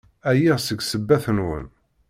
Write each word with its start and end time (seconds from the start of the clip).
Ɛyiɣ 0.29 0.57
seg 0.61 0.79
ssebbat-nwen! 0.83 1.65